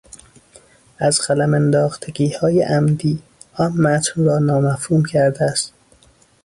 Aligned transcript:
از 0.97 1.21
قلم 1.27 1.53
انداختگیهای 1.53 2.61
عمدی، 2.63 3.21
آن 3.53 3.71
متن 3.73 4.25
را 4.25 4.39
نامفهوم 4.39 5.05
کرده 5.05 5.45
است. 5.45 5.73